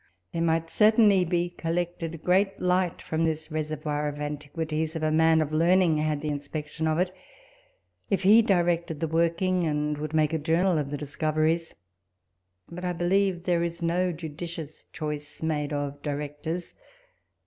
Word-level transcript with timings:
There 0.33 0.41
might 0.41 0.71
certainly 0.71 1.23
be 1.23 1.51
collected 1.51 2.23
great 2.23 2.59
light 2.59 3.03
from 3.03 3.23
this 3.23 3.51
reservoir 3.51 4.07
of 4.07 4.19
antiquities, 4.19 4.95
if 4.95 5.03
a 5.03 5.11
man 5.11 5.41
of 5.43 5.53
learning 5.53 5.99
had 5.99 6.21
the 6.21 6.29
inspection 6.29 6.87
of 6.87 6.97
it; 6.97 7.13
if 8.09 8.23
he 8.23 8.41
directed 8.41 8.99
the 8.99 9.07
working, 9.07 9.63
and 9.63 9.99
would 9.99 10.15
make 10.15 10.33
a 10.33 10.39
journal 10.39 10.79
of 10.79 10.89
the 10.89 10.97
dis 10.97 11.15
coveries. 11.15 11.75
But 12.67 12.83
I 12.83 12.93
believe 12.93 13.43
there 13.43 13.61
is 13.61 13.83
no 13.83 14.11
judicious 14.11 14.85
choice 14.91 15.43
made 15.43 15.71
of 15.71 16.01
directors. 16.01 16.73